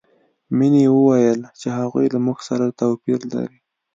[0.57, 3.57] مینې وویل چې هغوی له موږ سره توپیر لري